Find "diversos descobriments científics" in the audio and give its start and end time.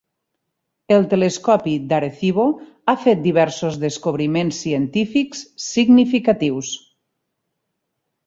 3.27-5.43